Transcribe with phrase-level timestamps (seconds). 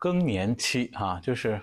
[0.00, 1.60] 更年期哈，就是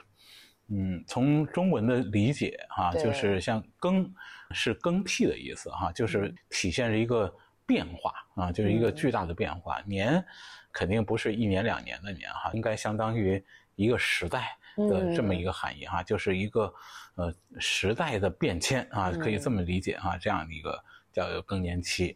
[0.69, 4.13] 嗯，从中文的理解哈，对就是像更
[4.51, 7.33] 是更替的意思哈，就是体现着一个
[7.65, 9.81] 变化啊，就是一个巨大的变化。
[9.87, 10.23] 年
[10.71, 13.43] 肯定不是一年两年的年哈，应该相当于
[13.75, 16.71] 一个时代的这么一个含义哈，就是一个
[17.15, 20.79] 呃时代的变迁啊，可以这么理解哈，这样的一个
[21.11, 22.15] 叫更年期，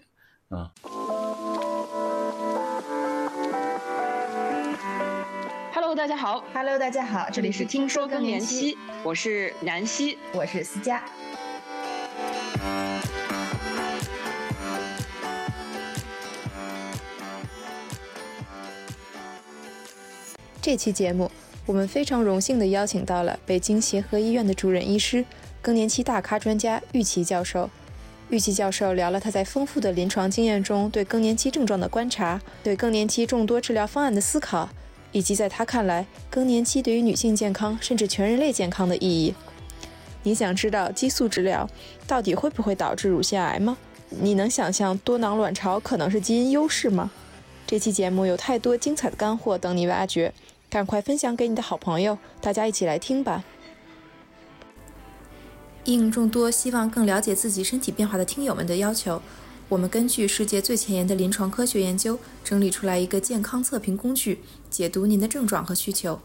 [0.52, 0.70] 嗯。
[6.02, 10.18] 大家好，Hello，大家好，这里是听说更年期，，我是南希。
[10.33, 11.00] 我是思佳。
[20.59, 21.29] 这期节目，
[21.68, 25.23] 我们非常荣幸地邀请到了北京协和医院的主任医师、
[25.61, 27.70] 更年期大咖专家玉琪教授。
[28.31, 34.67] 玉琪教授聊了他在丰富的临床经验中对更年期症状的观察，对更年期众多治疗方案的思考，
[35.11, 39.34] 以及在他看来更年期对于女性健康甚至全人类健康的意义。
[40.23, 41.67] 你想知道激素治疗
[42.06, 43.78] 到底会不会导致乳腺癌吗？
[44.09, 47.09] 你能想象多囊卵巢可能是基因优势吗？
[47.66, 50.34] 这期节目有太多精彩的干货等你挖掘，
[50.70, 53.44] 赶快分享给你的好朋友，大家一起来听吧。
[55.86, 59.22] 应众多希望更了解自己身体变化的听友们的要求，
[59.70, 66.19] 我们根据世界最前沿的临床科学研究，整理出来一个健康测评工具，解读您的症状和需求。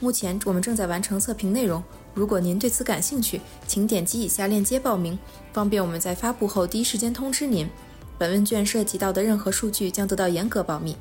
[0.00, 5.16] 目前我们正在完成测评内容，如果您对此感兴趣，请点击以下链接报名，
[5.52, 7.70] 方便我们在发布后第一时间通知您。
[8.18, 10.96] 本问卷涉及到的任何数据将得到严格保密。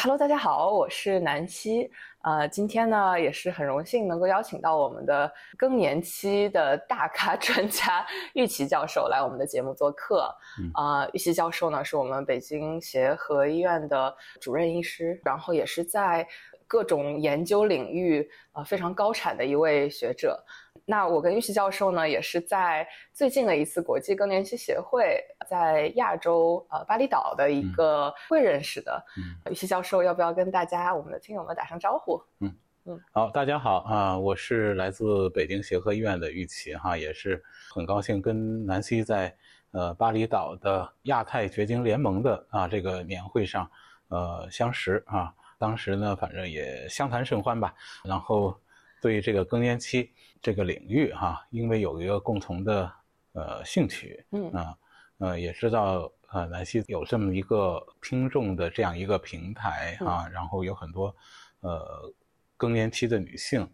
[0.00, 1.90] Hello，大家好，我是南希。
[2.22, 10.34] 呃，今天呢也是很荣幸能够邀请到我们的更年期的大咖 专家玉琪教授来我们的节目做客。
[10.60, 16.26] 嗯啊、玉琪教授呢是我们北京协和医院的主任医师，然后也是在
[16.72, 20.42] 各种研究领域呃非常高产的一位学者。
[20.86, 29.04] 那我跟玉琪教授呢，也是在最近的一次国际更年期协会，在亚洲呃巴厘岛的一个会认识的。
[29.18, 32.18] 嗯玉琪教授，要不要跟大家我们的听友们打声招呼？
[32.40, 32.56] 嗯
[32.86, 37.44] 嗯好，大家好啊，我是来自北京协和医院的玉琪哈，也是
[37.74, 39.36] 很高兴跟南希在
[39.72, 43.70] 呃巴厘岛的亚太绝经联盟的啊这个年会上
[44.08, 48.60] 呃相识啊，当时呢反正也相谈甚欢吧，然后
[49.00, 52.92] 对这个更年期这个领域哈、因为有一个共同的
[53.34, 54.50] 呃兴趣，嗯。
[54.50, 54.76] 啊
[55.18, 61.14] 呃也知道呃南希有这么一个听众的这样一个平台啊，然后有很多
[61.60, 62.12] 呃
[62.56, 63.70] 更年期的女性，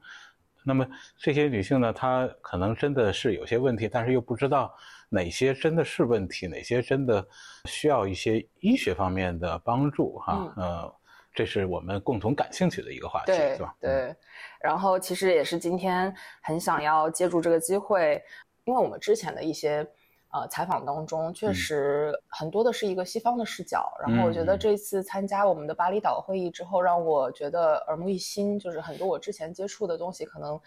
[0.62, 4.76] 那么这些女性呢，她可能真的是有些问题，但是又不知道
[5.08, 7.26] 哪些真的是问题，哪些真的
[7.64, 10.94] 需要一些医学方面的帮助哈，呃，
[11.38, 14.16] 这是我们共同感兴趣的一个话题，对对，
[14.60, 16.12] 然后其实也是今天
[16.42, 18.20] 很想要借助这个机会，
[18.64, 19.86] 因为我们之前的一些
[20.32, 23.88] 呃采访当中，确实很多的是一个西方的视角。
[24.04, 30.60] 然后我觉得嗯这次参加我们的巴厘岛会议之后，让我觉得耳目一新，就是很多我之前接触的东西可能。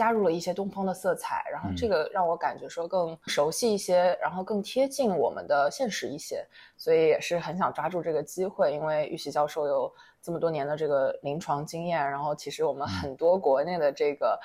[0.00, 6.42] 加入了一些东方的色彩，然后这个让我感觉说更熟悉一些，然后更贴近我们的现实一些，
[6.78, 14.40] 所以也是很想抓住这个机会，因为玉玺教授有这么多年的这个临床经验，然后其实我们很多国内的这个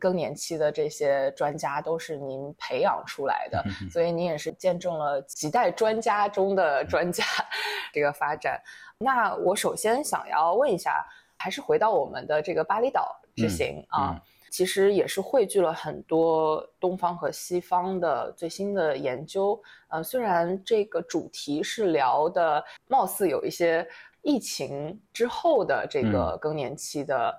[0.00, 7.22] 更年期的这些专家都是您培养出来的， 所以您也是见证了几代专家中的专家
[7.94, 8.60] 这个发展。
[8.98, 11.06] 那我首先想要问一下，
[11.38, 14.02] 还是回到我们的这个巴厘岛之行、嗯。
[14.02, 14.22] 啊。
[14.56, 19.62] 其实也是汇聚了很多东方和西方的最新的研究。
[19.88, 23.86] 呃，虽然这个主题是聊的，貌似有一些
[24.22, 27.38] 疫情之后的这个更年期的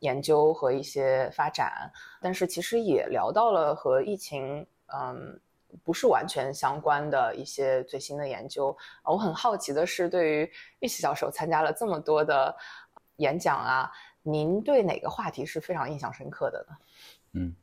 [0.00, 1.88] 研究和一些发展，
[2.20, 5.40] 但是其实也聊到了和疫情，嗯。
[5.84, 8.74] 不是完全相关的一些最新的研究。
[9.04, 10.50] 我很好奇的是，对于
[10.80, 12.56] 玉玺教授参加了这么多的
[13.16, 13.90] 演讲啊，
[14.28, 16.76] 您对哪个话题是非常印象深刻的呢？
[17.34, 17.56] 嗯，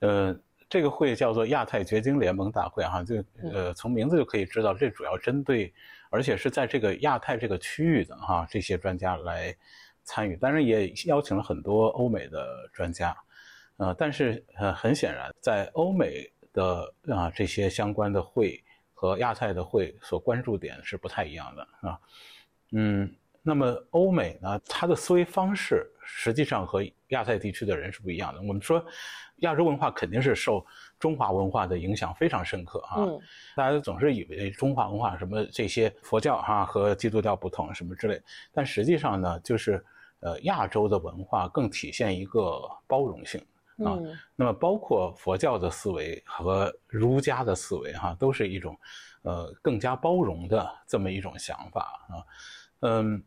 [0.00, 3.22] 呃，这个会叫做亚太绝经联盟大会哈，就
[3.52, 5.72] 呃从名字就可以知道，这主要针对，
[6.10, 9.56] 而且是在这个亚太这个区域的哈这些专家来
[10.02, 13.16] 参与，当然也邀请了很多欧美的专家，
[13.76, 18.60] 呃，但是呃很显然，在欧美的啊这些相关的会
[18.94, 22.00] 和亚太的会所关注点是不太一样的啊，
[22.72, 23.14] 嗯。
[23.42, 28.40] 那么欧美呢，它的思维方式实际上和亚太地区的人是不一样的。
[28.42, 28.84] 我们说，
[29.36, 30.64] 亚洲文化肯定是受
[30.98, 32.96] 中华文化的影响非常深刻啊。
[32.98, 33.18] 嗯
[33.56, 38.22] 大家总是以为中华文化什么这些佛教哈、和基督教不同什么之类，
[38.52, 39.82] 但实际上呢，就是
[40.20, 43.40] 呃亚洲的文化更体现一个包容性。
[43.82, 48.78] 啊嗯那么包括佛教的思维和儒家的思维哈、都是一种
[49.22, 52.12] 呃更加包容的这么一种想法啊，
[52.80, 53.22] 嗯，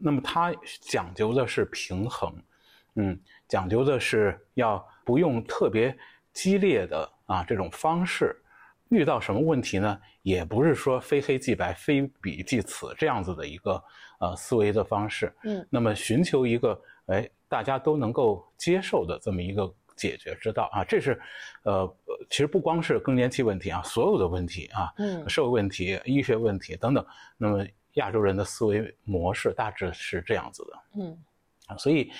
[0.00, 2.34] 那么它讲究的是平衡，
[2.94, 5.96] 嗯，讲究的是要不用特别
[6.32, 8.34] 激烈的啊这种方式，
[8.88, 10.00] 遇到什么问题呢？
[10.22, 13.82] 也不是说非黑即白、非彼即此这样子的一个
[14.20, 21.20] 呃思维的方式，嗯，那么寻求一个哎大家都能够接受的这么一个解决之道啊，这是
[21.64, 25.28] 呃呃其实不光是更年期问题啊，所有的问题啊，嗯。
[25.28, 27.04] 社会问题、医学问题等等，
[27.38, 30.82] 那么亚洲人的思维模式大致是这样子的。
[30.96, 31.24] 嗯
[31.66, 32.10] 啊，所以，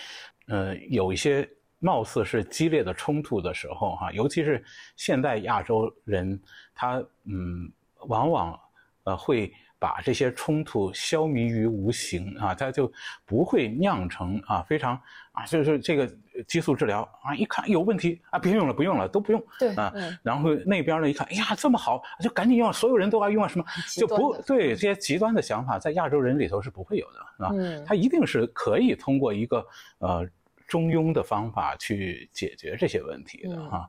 [0.47, 4.65] 呃，有一些貌似是激烈的冲突的时候，哈、尤其是
[4.97, 6.41] 现代亚洲人，
[6.75, 7.73] 他嗯，
[8.07, 8.61] 往往
[9.05, 12.93] 呃会把这些冲突消弭于无形啊，他就
[13.25, 14.95] 不会酿成啊非常
[15.33, 16.07] 啊，就是这个
[16.47, 19.43] 激素治疗啊，一看有问题啊，别用了，不用了，都不用。
[19.59, 23.65] 对啊嗯然后那边呢一看，哎呀，这么好，就赶紧用，所有人都要用啊，什么
[23.97, 27.51] 就不对这些极端的想法，在亚洲人里头是不会有的啊。
[27.55, 29.67] 嗯它一定是可以通过一个
[29.99, 30.29] 呃
[30.69, 33.89] 中庸的方法去解决这些问题的嗯哈。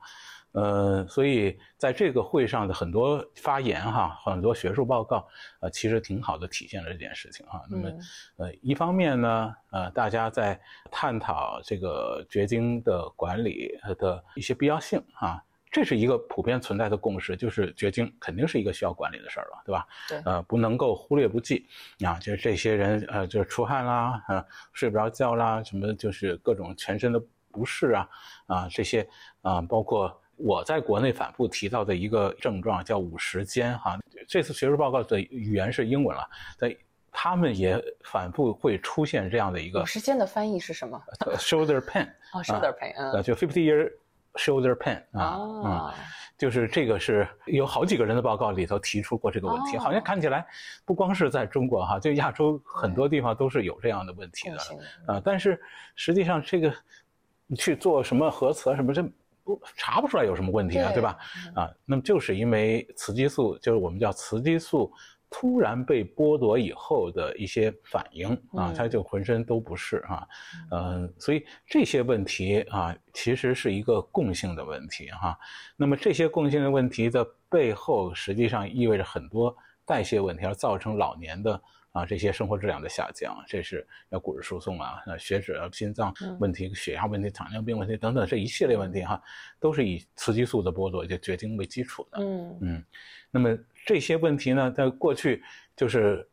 [0.54, 5.28] 呃，所以在这个会上的很多发言哈，很多学术报告，
[5.62, 7.62] 呃，其实挺好的体现了这件事情哈。
[7.70, 8.00] 那么，嗯
[8.38, 10.60] 呃，一方面呢，呃，大家在
[10.92, 19.88] 探讨这个绝经的管理的一些必要性哈，这是一个普遍存在的共识，就是绝经肯定是一个需要管理的事儿了，对吧？
[20.10, 21.66] 对呃，不能够忽略不计
[22.06, 28.10] 啊，就是这些人呃，就是出汗啦，呃，睡不着觉啦，什么就是各种全身的不适啊，
[28.48, 29.08] 啊，这些
[29.42, 33.98] 啊，包括我在国内反复提到的一个症状叫五十肩哈，
[34.28, 36.24] 这次学术报告的语言是英文了，
[36.58, 36.74] 但
[37.12, 41.02] 他们也反复会出现这样的一个五十肩的翻译是什么？
[41.20, 43.92] 呃 shoulder pain，哦，shoulder pain，呃，嗯就 fifty year
[44.36, 45.64] shoulder pain 啊，嗯。
[45.64, 45.96] 啊，
[46.38, 49.80] 就是这个是有好几个人的报告里头提出过这个问题，哦。
[49.80, 50.44] 好像看起来
[50.86, 54.58] 不光是在中国哈，就亚洲很多地方都是有这样的问题的。
[55.14, 55.62] 啊、但是
[55.96, 56.74] 实际上这个
[57.46, 59.12] 你去做什么核磁啊什么这不
[59.76, 61.18] 查不出来有什么问题啊，对对吧？
[61.56, 64.92] 啊，那么就是因为雌激素，就是我们叫雌激素
[65.30, 70.28] 突然被剥夺以后的一些反应啊嗯，它就浑身都不是啊，
[70.72, 75.38] 嗯，所以这些问题啊，其实是一个共性的问题哈、
[75.78, 79.56] 那么这些共性的问题的背后，实际上意味着很多
[79.86, 81.62] 代谢问题，而造成老年的
[81.92, 89.22] 啊这些生活质量的下降，这是要骨质疏松啊、那血脂啊、心脏问题、血压问题、糖尿病问题等等这一系列问题哈，
[89.60, 92.20] 都是以雌激素的剥夺就决定为基础的。
[92.22, 92.86] 嗯嗯，
[93.30, 95.44] 那么这些问题呢，在过去
[95.76, 96.28] 就是，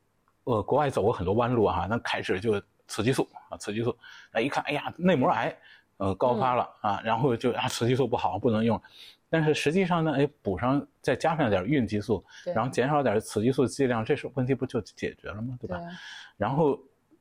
[0.45, 3.97] 呃，国外走过很多弯路啊，那开始就雌激素啊，雌激素，
[4.33, 5.57] 那，一看，哎呀，内膜癌，
[5.99, 8.81] 呃，高发了、啊，然后就啊，雌激素不好，不能用。
[9.31, 12.25] 但是实际上呢，哎，补上再加上点孕激素，
[12.55, 15.55] 然后减少点雌激素剂量，这是问题不就解决了吗？
[15.61, 15.81] 对对吧？
[16.37, 16.79] 然后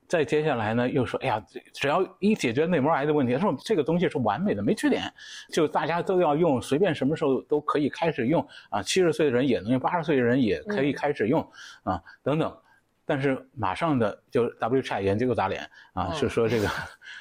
[0.07, 5.03] 再接下来呢，又说，哎呀，这只要一解决内膜癌的问题，说这个东西是完美的，没缺点，
[5.51, 11.41] 就大家都要用，随便什么时候都可以开始用啊，七十岁的人也能用，八十岁的人也可以嗯开始用、
[11.83, 12.55] 啊，等等。
[13.07, 15.63] 但是马上的就 WCHA 研究打脸
[15.93, 16.69] 啊，嗯是说这个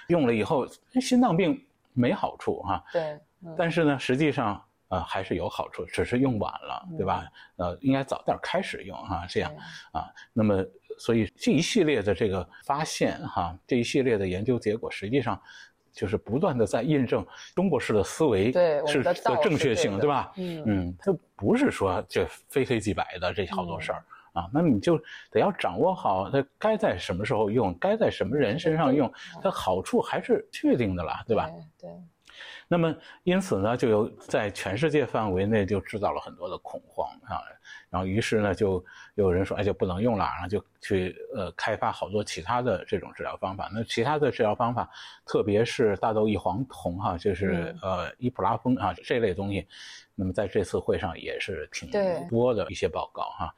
[0.08, 0.66] 用了以后
[1.00, 3.02] 心脏病没好处哈、对，
[3.44, 7.24] 嗯但是呢，实际上呃还是有好处，只是用晚了，对吧？
[7.56, 10.08] 呃，应该早点开始用哈、这样对啊。
[10.32, 10.64] 那么，
[10.98, 15.40] 所以这一系列的这个发现哈、这一系列的研究结果，实际上
[15.92, 17.24] 就是不断的在印证
[17.54, 18.52] 中国式的思维
[18.86, 20.32] 是们的道正确性，是对对吧？
[20.36, 24.04] 嗯嗯，它不是说这非黑即白的这好多事儿。
[24.36, 25.00] 啊，那你就
[25.30, 29.10] 得要掌握好它该在什么时候用，该在什么人身上用，
[29.42, 31.50] 它好处还是确定的啦，对吧？？
[31.80, 31.90] 对，
[32.68, 37.40] 那么因此呢，就有在全世界范围内就制造了很多的恐慌啊，
[37.88, 43.70] 然后于是呢，就有人说，哎，就不能用了，然后就去呃开发好多其他的这种治疗方法。
[43.72, 44.90] 那其他的治疗方法，
[45.24, 49.66] 特别是大豆异黄酮哈、就是、呃伊普拉芬啊这类东西，
[50.18, 51.88] 那么在这次会上也是挺
[52.28, 53.54] 多的一些报告哈、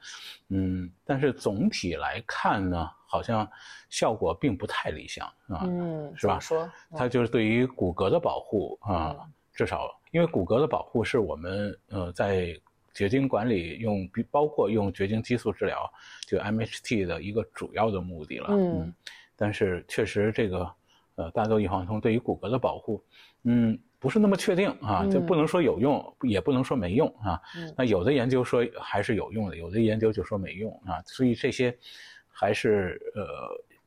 [0.49, 3.49] 嗯，但是总体来看呢，好像
[3.89, 5.61] 效果并不太理想啊。
[5.63, 6.69] 嗯，是吧说？
[6.97, 12.53] 它就是对于骨骼的保护啊，嗯至少因为骨骼的保护是我们呃在
[12.93, 15.89] 绝经管理用，比包括用绝经激素治疗，
[16.27, 18.49] 就 MHT 的一个主要的目的了。
[18.51, 18.93] 嗯
[19.41, 20.69] 但是确实这个
[21.15, 23.01] 呃大豆异黄酮对于骨骼的保护，
[23.43, 27.39] 嗯，不是那么确定啊，就不能说有用，也不能说没用啊。
[27.77, 31.01] 那有的研究说还是有用的，有的研究就说没用啊。
[31.05, 31.77] 所以这些
[32.27, 33.27] 还是呃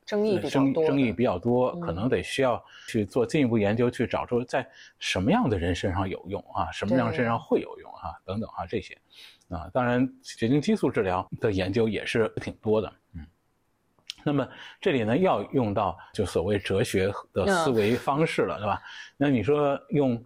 [0.05, 8.97] 争议比较多，争议比较多，可能得需要去做进一步研究，去找出在什么样的人身上有用啊，什么样身上会有用啊，等等啊这些。
[9.49, 13.02] 啊，当然，血清激素治疗的研究也是挺多的，嗯。
[14.25, 14.49] 那么
[14.81, 18.81] 这里呢，要用到就所谓哲学的思维方式了，对吧？
[19.17, 20.23] 那你说用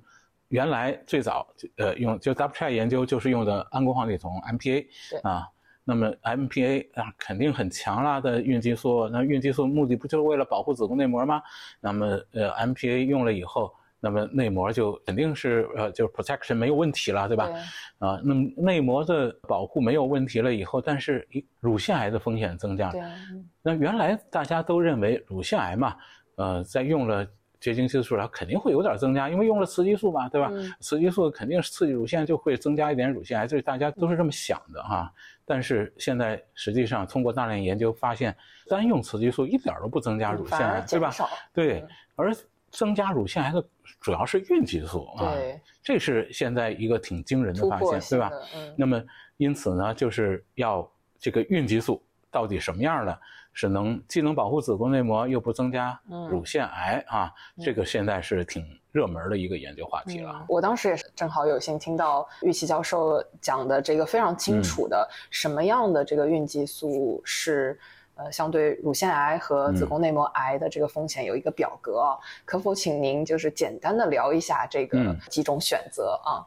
[0.48, 4.86] 原来最早呃用就 w t 研究就是用的安宫黄体酮 MPA
[5.22, 5.46] 啊，
[5.84, 11.42] 那么 MPA 啊肯定很强啦的孕激素，那孕激素目的不就是为了保护子宫内膜吗？
[11.80, 13.72] 那么呃 MPA 用了以后。
[13.98, 17.50] 那么内膜就肯定是呃，就是 protection 没有问题了，对吧？
[17.98, 21.26] 啊，那么内膜的保护没有问题了以后，但是
[21.60, 22.90] 乳腺癌的风险增加。
[22.92, 23.04] 了。
[23.62, 25.96] 那原来大家都认为乳腺癌嘛，
[26.36, 27.26] 呃，在用了
[27.58, 30.52] 绝经激素治疗肯定会有点增加，因为用了雌激素嘛，对吧？
[30.80, 35.10] 雌激素肯定是刺激乳腺就会增加一点乳腺癌，所以大家都是这么想的哈。
[35.46, 38.36] 但是现在实际上通过大量研究发现，
[38.68, 41.10] 单用雌激素一点都不增加乳腺癌，对吧？
[41.54, 41.84] 对，
[42.14, 42.32] 而。
[42.76, 43.64] 增加乳腺癌的
[44.00, 45.34] 主要是孕激素啊，
[45.82, 48.30] 这是现在一个挺惊人的发现，对吧？
[48.54, 48.74] 嗯。
[48.76, 49.02] 那么
[49.38, 50.86] 因此呢，就是要
[51.18, 53.18] 这个孕激素到底什么样的，
[53.54, 55.98] 是能既能保护子宫内膜又不增加
[56.30, 57.32] 乳腺癌啊？
[57.64, 60.44] 这个现在是挺热门的一个研究话题了。
[60.46, 67.80] 我当时也是正好有幸听到玉琪教授讲的这个非常清楚的，什么样的这个孕激素是。
[68.16, 76.40] 呃，相对乳腺癌和子宫内膜癌的这个风险有一个表格，可否请您就是简单的聊一下这个几种选择啊？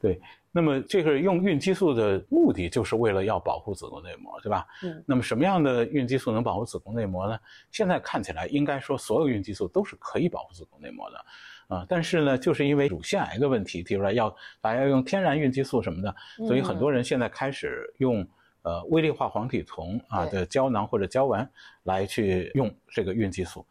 [0.00, 0.18] 对，
[0.50, 4.66] 那么这个用孕激素的目的就是为了要保护子宫内膜，对吧？
[4.82, 5.04] 嗯。
[5.06, 7.38] 那么什么样的孕激素能保护子宫内膜呢？
[7.70, 16.14] 现在看起来应该说所有孕激素都是可以保护子宫内膜的，啊，但是呢，就是因为乳腺癌的问题提出来要大家用天然孕激素什么的，
[16.46, 18.26] 所以很多人现在开始用。
[18.62, 21.50] 呃，微粒化黄体酮啊的胶囊或者胶丸
[21.82, 23.66] 来去用这个孕激素，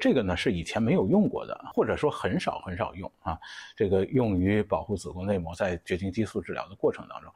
[0.00, 3.36] 这个呢是以前没有用过的，或者说很少很少用啊。
[3.74, 7.32] 这个用于保护子宫内膜在绝经激素治疗的过程当中，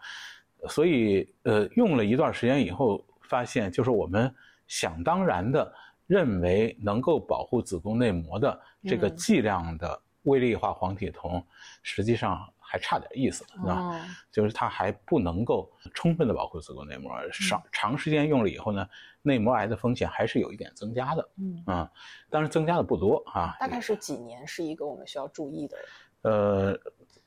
[0.69, 4.33] 所以呃用了一段时间以后，发现就是我们
[4.69, 5.75] 想当然的
[6.07, 11.45] 认为能够保护子宫内膜的这个剂量的微粒化黄体酮，
[11.83, 12.49] 实际上。
[12.71, 14.01] 还差点意思，是吧？
[14.31, 18.89] 就是它还不能够充分的保护子宫内膜，长长时间用了以后呢，
[19.23, 21.29] 内膜癌的风险还是有一点增加的。
[21.37, 21.91] 嗯啊，
[22.31, 23.57] 但是增加的不多啊。
[23.59, 25.77] 大概是几年是一个我们需要注意的？
[26.23, 26.79] 呃，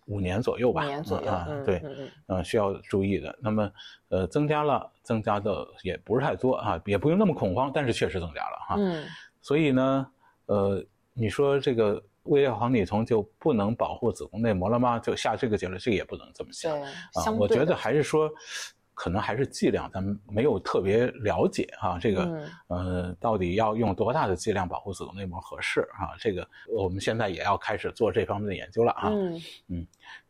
[0.05, 0.83] 五年左右吧。
[0.83, 1.83] 五年左右啊，对，
[2.27, 3.37] 嗯，需要注意的。
[3.41, 3.69] 那么，
[4.07, 8.75] 呃，增加了，增加的也不是太多啊，也不用那么恐慌，但是确实增加了哈。
[8.77, 9.05] 嗯，
[9.41, 10.07] 所以呢，
[10.45, 10.81] 呃，
[11.13, 12.01] 你说这个。
[12.23, 14.97] 微粒黄体酮就不能保护子宫内膜了吗？
[14.99, 17.31] 就下这个结论，这个也不能这么想啊。
[17.37, 18.29] 我觉得还是说，
[18.93, 21.97] 可能还是剂量，咱们没有特别了解啊。
[21.99, 26.15] 这个呃，到底要用多大的剂量保护子宫内膜合适啊？
[26.17, 29.09] 这个我们现在也要开始做这方面的研究了啊。
[29.09, 29.87] 嗯嗯。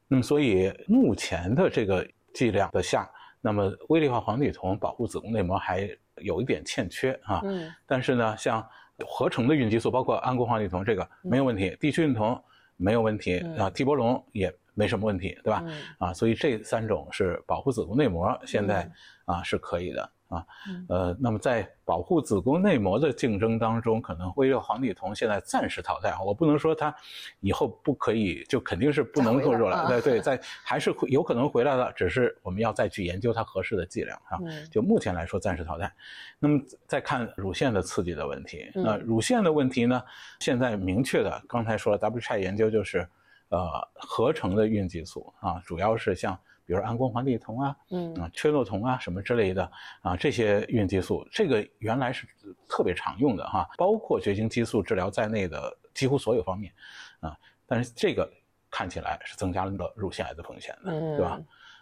[0.07, 3.09] 那么，所以目前的这个剂量的下，
[3.39, 7.41] 那么微粒化黄体酮保护子宫内膜还有一点欠缺啊。
[7.43, 7.71] 嗯。
[7.85, 8.67] 但是呢，像
[9.07, 12.41] 合成的孕激素包括安宫黄体酮，这个没有问题；地区孕酮
[12.77, 15.63] 没有问题啊，替波龙也没什么问题，对吧？
[15.99, 18.89] 啊，所以这三种是保护子宫内膜，现在
[19.25, 20.09] 啊是可以的。
[20.29, 20.45] 啊，
[20.89, 26.15] 呃，那么在保护子宫内膜的竞争当中，可能微粒黄体酮现在暂时淘汰。
[26.25, 26.93] 我不能说它
[27.39, 29.85] 以后不可以，就肯定是不能做出来。
[29.87, 34.39] 对对， 在还是会有可能回来的，只是我们要再去研究它合适的剂量啊。
[34.71, 35.93] 就目前来说，暂时淘汰。
[36.39, 40.01] 那么再看乳腺的刺激的问题，那乳腺的问题呢？
[40.39, 43.07] 现在明确的，刚才说了，W c 研究就是，
[43.49, 43.59] 呃，
[43.93, 46.35] 合成的孕激素啊，主要是像。
[46.65, 52.27] 比如安宫黄体酮啊，嗯啊，缺诺酮啊，什么之类的啊，这些孕激素，这个原来是
[52.67, 56.73] 特别常用的哈，包括绝经激素治疗在内的几乎所有方面，
[57.19, 58.31] 啊，但是这个
[58.69, 61.41] 看起来是增加了乳腺癌的风险的，对吧？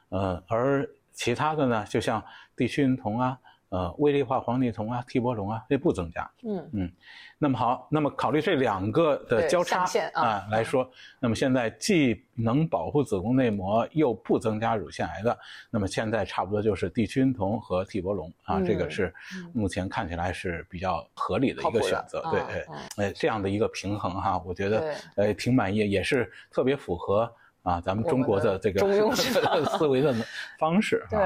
[0.09, 2.23] 呃，而其他的呢，就像
[2.55, 3.39] 地屈孕酮啊。
[3.71, 6.29] 呃，微粒化黄体酮啊，替勃龙啊，这不增加。
[6.43, 6.91] 嗯嗯，
[7.37, 10.89] 那么好，那么考虑这两个的交叉啊来说，
[11.21, 15.37] 那么现在既能保护子宫内膜，又不增加乳腺癌的，
[15.69, 19.13] 那么现在差不多就是地区孕酮和替勃龙啊，这个是
[19.53, 22.21] 目前看起来是比较合理的一个选择。
[22.29, 22.65] 对，哎，
[22.97, 27.33] 哎，这样的一个平衡哈，我觉得呃挺满意，也是特别符合。
[27.63, 29.13] 啊，咱们中国的这个中庸
[29.77, 30.13] 思维的
[30.57, 31.05] 方式。
[31.09, 31.19] 对，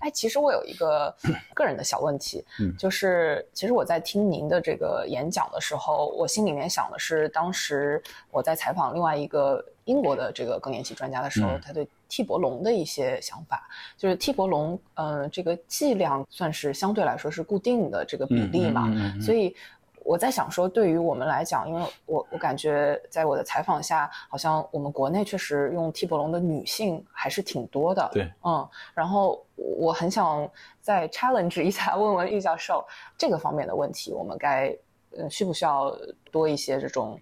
[0.00, 1.14] 哎，其实我有一个
[1.54, 2.42] 个人的小问题，
[2.78, 19.54] 就是其实我在听您的这个演讲的时候，我心里面想的是，当时我在采访另外一个英国的这个更年期专家的时候，他对替伯龙的一些想法，就是替伯龙，呃，这个剂量算是相对来说是固定的这个比例嘛，所以。
[20.04, 28.08] 我在想说，对于我们来讲，因为我我感觉在我的采访下，好像我们国内确实用替勃龙的女性还是挺多的。
[28.12, 30.48] 对，嗯，然后我很想
[30.80, 34.76] 再 challenge 一下，问问玉教授这个方面的问题，我们该
[35.16, 35.90] 呃需不需要
[36.30, 37.18] 多一些这种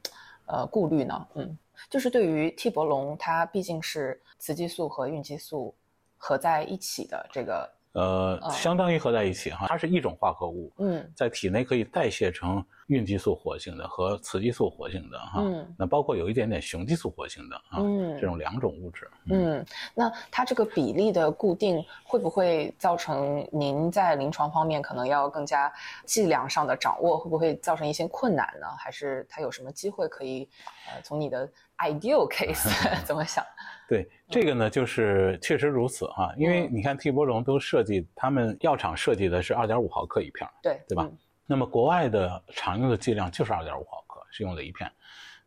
[0.47, 1.27] 呃顾虑呢？
[1.35, 1.57] 嗯，
[1.89, 5.73] 就是对于替勃龙，它毕竟是雌激素和孕激素
[6.19, 7.73] 合在一起的这个。
[7.93, 25.71] 呃，相当于合在一起哈，它是一种化合物，嗯，在体内可以代谢成孕激素活性的和雌激素活性的哈，嗯，那包括有一点点雄激素活性的啊，嗯，这种两种物质，嗯，那它这个比例的固定会不会造成您在临床方面可能要更加
[26.07, 28.67] 剂量上的掌握，会不会造成一些困难呢？
[28.79, 30.49] 还是它有什么机会可以，
[30.89, 31.47] 呃，从你的
[31.77, 32.71] ideal case
[33.05, 33.45] 怎么想？
[33.93, 41.07] 对这个呢，就是确实如此哈，因为你看替波龙都设计，他们药厂设计的是二点五毫克一片，对对吧？
[41.47, 44.91] 那么国外的常用的剂量就是二点五毫克，是用的一片，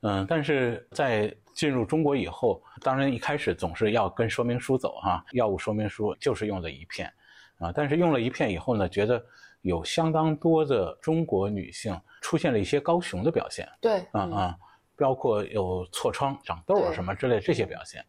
[0.02, 7.12] 嗯，但是在进入中国以后，当然一开始总是要跟说明书走哈，药物说明书就是用的一片，
[7.58, 9.20] 啊，但是用了一片以后呢，觉得
[9.62, 14.58] 有相当多的中国女性出现了一些高雄的表现，对，啊啊。
[14.98, 18.04] 包括有痤疮、长痘啊什么之类这些表现，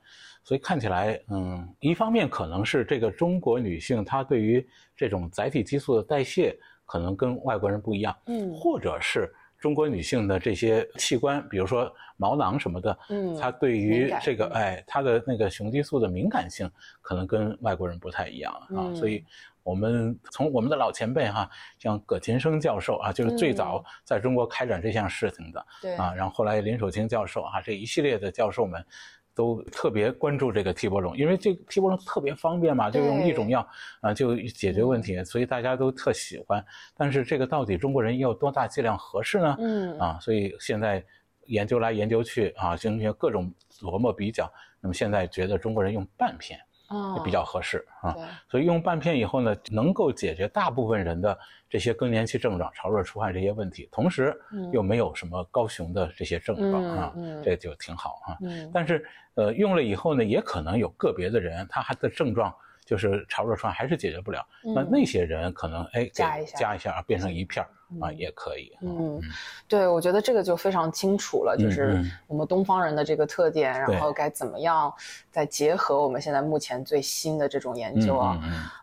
[0.45, 4.67] 所以看起来，嗯，一方面可能是这个中国女性她对于
[4.97, 19.25] 这种载体激素的代谢可能跟外国人不一样，嗯，或者是中国女性的这些器官，比如说毛囊什么的，嗯，她对于这个，哎，她的那个雄激素的敏感性可能跟外国人不太一样啊，所以。
[19.67, 28.87] 我们从我们的老前辈哈，像葛琴生教授啊，就是最早在中国开展这项事情的，对啊，然后后来林守清教授啊，这一系列的教授们，
[29.35, 33.69] 都特别关注这个替波龙，因为这个替波龙特别方便嘛，就用一种药
[34.01, 36.65] 啊就解决问题，所以大家都特喜欢。
[36.97, 39.57] 但是这个到底中国人要多大剂量合适呢？
[39.59, 41.05] 嗯啊，所以现在
[41.47, 44.49] 研究来研究去啊，进行各种琢磨比较，
[44.81, 46.57] 那么现在觉得中国人用半片。
[46.89, 48.17] 啊，比较合适啊，
[48.49, 54.35] 所以用半片以后呢，能够解决大部分人的这些更年期症状、潮热出汗这些问题，同时
[54.73, 58.39] 又没有什么高雄的这些症状啊，这就挺好啊。
[58.73, 62.55] 但是呃，用了以后呢，也可能有个别的人，他还的症状。
[62.87, 66.57] 就是潮热疮还是解决不了，那那些人可能哎加一下。
[66.57, 67.69] 加一下啊，变成一片儿
[68.01, 68.73] 啊也可以。
[68.81, 69.21] 嗯，
[69.67, 74.91] 对，我觉得这个就非常清楚了，就是我们东方人的这个特点，然后该怎么样
[75.31, 78.41] 再结合我们现在目前最新的这种研究啊。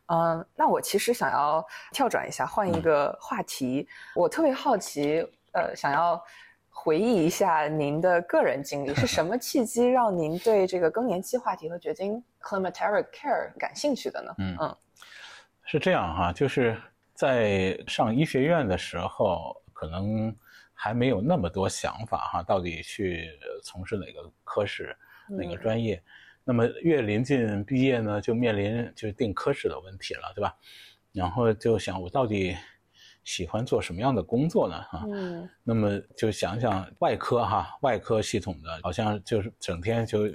[0.08, 6.22] 嗯，那我其实想要跳转一下，换一个话题，我特别好奇，呃，想要。
[6.76, 14.36] 回忆一下您的个人经历，是什么契机让您对这个更年期话题和绝经 （climateric care） 感兴趣的呢？
[14.40, 14.78] 嗯嗯，
[15.64, 16.76] 是这样哈，就是
[17.14, 20.36] 在上医学院的时候，可能
[20.74, 23.30] 还没有那么多想法哈，到底去
[23.64, 24.94] 从事哪个科室、
[25.30, 26.04] 哪个专业。
[26.44, 30.54] 那么越临近毕业呢，就面临就是定科室的问题了，对吧？
[31.14, 32.58] 然后就想我到底。
[33.24, 34.82] 喜欢做什么样的工作呢？
[34.90, 40.28] 哈，嗯，那么就想想外科哈，外科系统的，好像就是整天就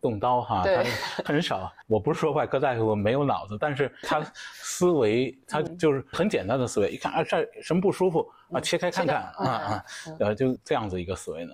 [0.00, 0.84] 动刀哈，他
[1.24, 1.72] 很少。
[1.86, 4.22] 我不是说外科大夫没有脑子，但是他
[4.54, 9.84] 思维他就是很简单的思维，一看啊这什么不舒服啊，切开看看啊啊，
[10.20, 11.52] 呃就这样子一个思维呢，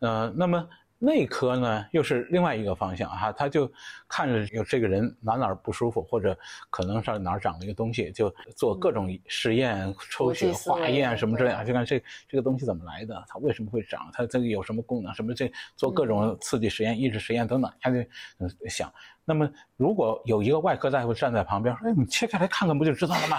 [0.00, 0.68] 呃，那么。
[0.98, 3.70] 内科呢，又是另外一个方向哈，他就
[4.08, 6.36] 看着有这个人哪哪不舒服，或者
[6.70, 17.98] 可能上哪长了一个东西，就做各种实验、抽血、化验什么之类的，就看这这个东西怎么来的，它为什么会长，它这个有什么功能，什么这做各种刺激实验、抑制实验等等，他就
[18.68, 18.90] 想。
[19.28, 23.38] 那么如果有一个外科大夫站在旁边说：“哎，你切开来看看不就知道了吗？”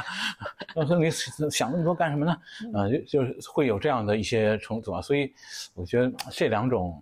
[0.75, 1.09] 我说：“你
[1.49, 2.31] 想那么多干什么呢？”
[2.75, 5.33] 啊，就就是会有这样的一些冲突啊，所以
[5.73, 7.01] 我觉得这两种。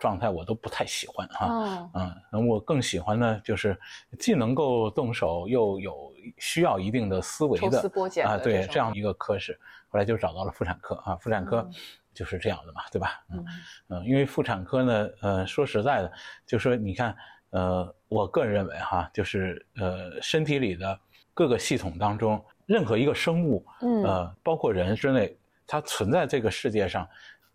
[0.00, 3.78] 状态我都不太喜欢哈，嗯，那我更喜欢呢，就是
[4.18, 7.78] 既能够动手，又有需要一定的思维的
[8.24, 9.60] 啊，对，这样一个科室，
[9.90, 11.68] 后来就找到了妇产科啊，妇产科
[12.14, 13.22] 就是这样的嘛，对吧？
[13.30, 13.44] 嗯
[13.88, 16.10] 嗯，因为妇产科呢，呃，说实在的，
[16.46, 17.14] 就说你看，
[17.50, 20.98] 呃，我个人认为哈，就是呃，身体里的
[21.34, 23.64] 各个系统当中，任何一个生物，
[24.04, 25.36] 呃，包括人之内，
[25.66, 27.06] 它存在这个世界上。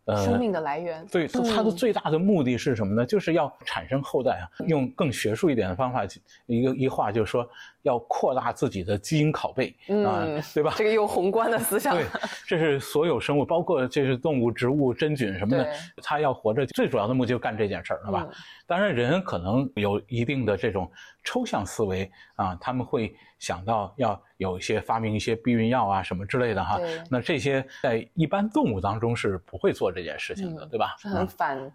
[0.06, 1.06] 呃，生命的来源。
[1.08, 3.06] 对，它的最大的目的是什么呢？
[3.06, 4.46] 就是要产生后代啊。
[4.68, 6.06] 用更学术一点的方法，
[6.46, 7.48] 一个一话就是说，
[7.82, 10.74] 要扩大自己的基因拷贝啊，对吧？
[10.78, 11.96] 这个有宏观的思想。
[11.96, 12.06] 对，
[12.46, 15.68] 这是所有生物，包括这是动物、植物、真菌什么的，
[16.04, 18.28] 它要活着最主要的目的就干这件事儿，是吧？
[18.68, 20.92] 当然，人可能有一定的这种
[21.24, 23.16] 抽象思维啊，他们会。
[23.40, 30.96] 想到要有一些发明一些避孕药啊什么之类的哈，那这些在一般动物当中是不会做这件事情的，对吧？
[30.98, 31.72] 是很反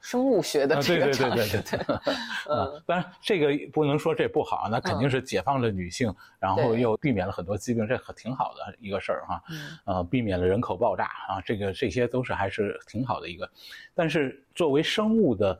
[0.00, 1.62] 生物学的这个尝试。
[2.50, 9.42] 嗯，当然这个不能说这不好，那肯定是解放了女性，然后又避免了很多疾病，这可挺好的一个事儿哈。
[9.84, 13.48] 呃，避免了人口爆炸啊，这个这些都是还是挺好的一个。
[13.94, 15.58] 但是作为生物的。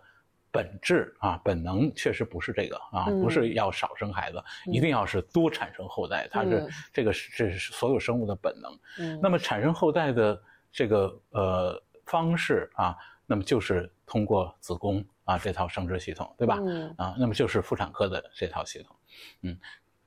[0.54, 6.28] 本质啊，本能确实不是这个啊，不是要少生孩子，一定要是多产生后代。
[6.30, 9.20] 它是这个是这是所有生物的本能。
[9.20, 10.40] 那么产生后代的
[10.70, 16.54] 这个呃方式啊，那么就是通过子宫啊这套生殖系统，对吧？
[16.98, 18.96] 啊，那么就是妇产科的这套系统。
[19.42, 19.58] 嗯，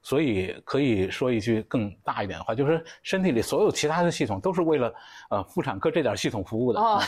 [0.07, 4.93] 所以可以说一句更大一点的话，就是身体里所有其他的系统都是为了
[5.29, 7.03] 呃妇产科这点系统服务的啊。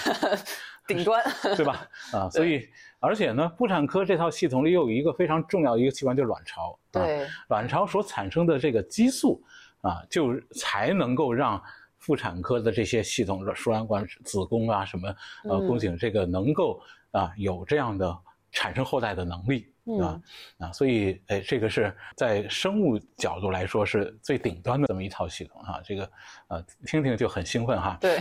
[0.85, 1.23] 顶端，
[1.55, 1.87] 对吧？
[2.11, 2.67] 啊， 所以，
[2.99, 6.77] 而且呢，妇产科这套系统里又有一个非常重要的一个器官，就是卵巢。
[6.91, 9.41] 对，卵巢所产生的这个激素
[9.79, 11.61] 啊，就才能够让
[11.99, 16.81] 妇产科的这些系统，输卵管、子宫啊，什么呃宫颈，这个能够
[17.11, 18.13] 啊有这样的
[18.51, 19.71] 产生后代的能力。
[19.97, 20.21] 啊
[20.59, 25.81] 啊，所以哎，这个是在生物角度来说是最顶端的这么一套系统哈。
[25.83, 26.11] 这个
[26.49, 27.97] 呃，听听就很兴奋哈。
[27.99, 28.19] 对，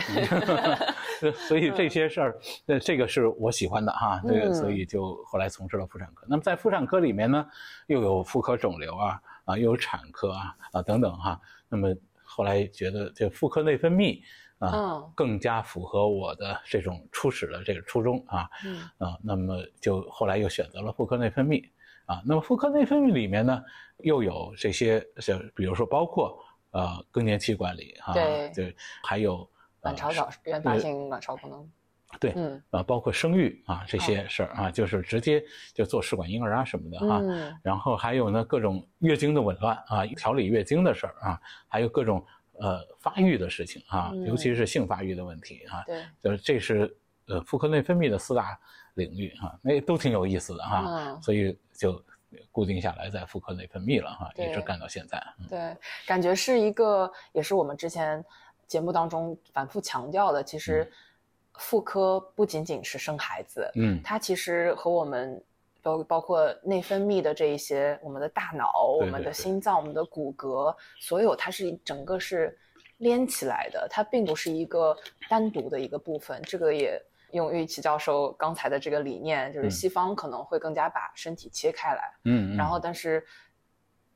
[1.49, 4.23] 所以这些事儿，呃，这个是我喜欢的哈。
[4.27, 6.27] 这个所以就后来从事了妇产科。
[6.29, 7.47] 那么在妇产科里面呢，
[7.89, 11.41] 又有妇科肿瘤啊啊，又有产科啊啊等等哈。
[11.69, 14.21] 那么后来觉得这妇科内分泌。
[14.59, 18.49] 啊，更加符合我的这种初始的这个初衷啊，
[18.99, 21.65] 啊，那么就后来又选择了妇科内分泌
[22.07, 22.21] 啊。
[22.25, 23.63] 那么妇科内分泌里面呢，
[23.99, 26.37] 又有这些像，比如说包括
[26.73, 29.49] 呃更年期管理啊，对，还有
[29.83, 31.71] 卵巢早原发性卵巢功能，
[32.19, 35.41] 对，嗯，啊，包括生育啊这些事儿啊，就是直接
[35.73, 37.23] 就做试管婴儿啊什么的哈。
[37.63, 42.27] 然后还有呢各种月经的紊乱啊，调理月经的事儿啊，还有各种。
[42.61, 48.59] 呃，发育的事情啊，尤其是性发育的问题啊，对，就是这是呃妇科内分泌的四大
[48.95, 52.03] 领域哈，那都挺有意思的哈，所以就
[52.51, 55.23] 固定下来在妇科内分泌了哈，一直干到现在。
[55.49, 58.25] 对，感觉是一个，也是我们之前
[58.67, 60.91] 节目当中反复强调的，其实
[61.55, 65.43] 妇科不仅仅是生孩子，嗯，它其实和我们。
[65.83, 72.59] 包包括内分泌的这一些，我们的大脑、我们的心脏、我们的骨骼，所有它是整个是
[72.99, 74.97] 连起来的，它并不是一个
[75.29, 76.41] 单独的一个部分。
[76.43, 77.01] 这个也
[77.33, 83.25] 用玉琪教授刚才的这个理念，就是西方可能会更加把身体切开来，嗯，然后但是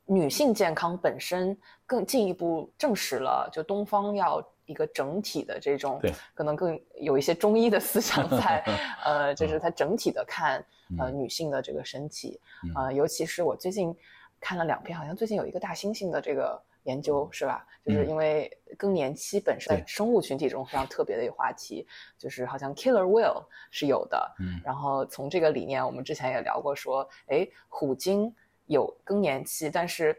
[0.06, 4.42] 女性健康本身更进一步证实了，就东方要。
[4.72, 6.00] 一个整体的这种，
[6.34, 8.64] 可能更有一些中医的思想 在，
[9.04, 10.64] 呃，就是它整体的看，
[10.98, 12.40] 呃，女性的这个身体，
[12.74, 13.94] 呃，尤其是我最近
[14.40, 17.66] 看了两篇，好像最近有一个大猩猩的这个研究，是吧？
[17.84, 28.34] 就是因为更年期本身在生物群体中非常特别的一个话题，就是好像 killer whale 是有的，嗯，然后从这个理念，我们之前也聊过，说，哎，虎鲸
[28.66, 30.16] 有更年期，但是。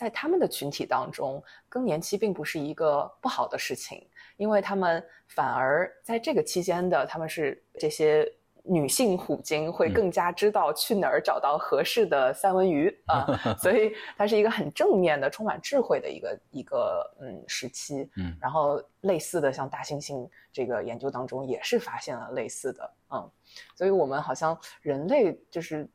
[0.00, 4.08] 在他们的群体当中，更年期并不是一个不好的事情，
[4.38, 8.26] 因为他们反而在这个期间的，他们是这些
[8.64, 13.26] 女性虎鲸会更加知道去哪儿找到合适的三文鱼啊，
[13.60, 18.08] 所以它是一个很正面的、充满智慧的一个一个嗯时期。
[18.16, 23.30] 嗯，然后类似的，像大猩猩这个研究当中也是发现了类似的，嗯，
[23.76, 25.86] 所以我们好像人类就是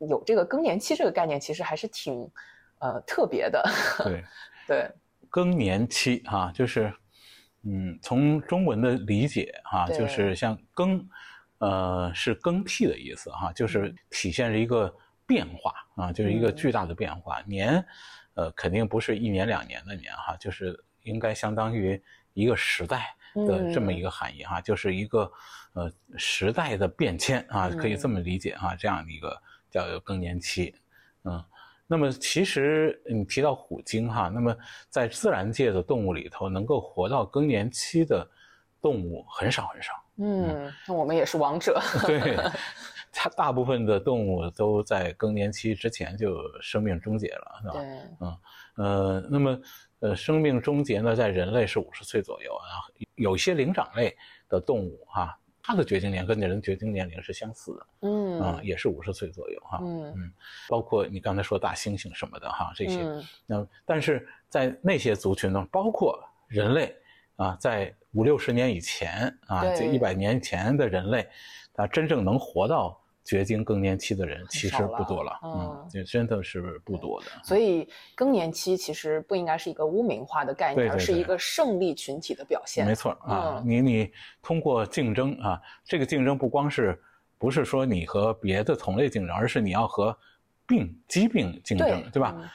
[0.00, 2.30] 有这个更年期这个概念，其实还是挺。
[2.84, 3.64] 呃，特别的，
[4.04, 4.24] 对，
[4.68, 4.90] 对，
[5.30, 6.92] 更年期哈，就是，
[7.62, 11.08] 嗯，从中文的理解哈，就是像更，
[11.60, 14.94] 呃，是更替的意思哈，就是体现着一个
[15.24, 17.40] 变化啊，就是一个巨大的变化。
[17.46, 17.82] 年，
[18.34, 21.98] 呃，肯定不是一年两年的年哈，就是应该相当于
[22.34, 25.32] 一个时代的这么一个含义哈，就是一个
[25.72, 30.74] 呃时代的变迁啊，可以这么理解哈，这样的一个叫更年期，
[31.22, 31.42] 嗯。
[31.86, 34.56] 那么其实你提到虎鲸哈，那么
[34.88, 38.26] 在自然界的动物里头，能够活到更年期的
[38.80, 39.92] 动物很少很少。
[40.16, 41.80] 嗯，那我们也是王者。
[42.06, 42.36] 对，
[43.12, 47.72] 它大部分的动物都在更年期之前就生命终结了，是吧？
[47.74, 47.82] 对。
[48.20, 48.38] 嗯
[48.76, 49.60] 呃，那么
[50.00, 52.82] 呃，生命终结呢，在人类是五十岁左右啊，
[53.14, 54.16] 有些灵长类
[54.48, 59.78] 的动物哈，他的绝经年跟人绝经年龄是相似的，嗯啊，也是五十岁左右哈。
[59.80, 60.32] 嗯嗯，
[60.68, 66.94] 包括你刚才说大猩猩什么的哈，这些，嗯那但是在那些族群中，包括人类
[67.36, 71.26] 啊，在五六十年以前啊，对这一百年前的人类，
[71.72, 77.26] 他真正能活到绝经更年期的人其实不多了，嗯嗯，这真的是不多的。
[77.42, 82.86] 所以更年期其实不应该是一个污名化的概念，对对对而是一个胜利群体的表现。
[82.86, 87.00] 没错啊，嗯你你通过竞争啊，这个竞争不光是
[87.38, 90.16] 不是说你和别的同类竞争，而是你要和
[90.66, 92.34] 病疾病竞争，对吧？
[92.38, 92.48] 嗯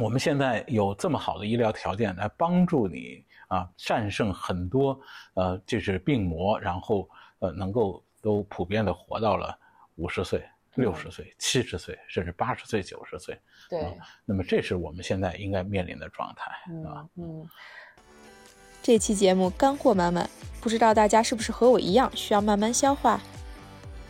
[0.00, 4.98] 我们现在有这么好的医疗条件来帮助你啊，战胜很多
[5.34, 7.06] 呃就是病魔，然后
[7.40, 9.54] 呃能够都普遍的活到了
[9.96, 10.42] 五十岁、
[10.76, 13.38] 六十岁、七十岁，甚至八十岁、九十岁。
[13.68, 16.50] 对，那么这是我们现在应该面临的状态
[16.88, 17.04] 啊。
[17.16, 17.48] 嗯嗯，
[18.82, 20.30] 这期节目干货满满，
[20.60, 23.20] 不知道大家是不是和我一样需要慢慢消化？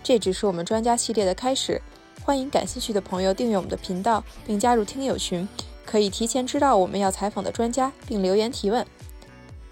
[0.02, 1.80] 这只是我们专家系列的开始，
[2.22, 5.48] 欢迎感兴趣的朋友订阅我们的频道，并加入听友群，
[5.84, 8.86] 可以提前知道我们要采访的专家，并留言提问。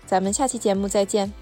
[0.06, 1.32] 咱们下期节目再见。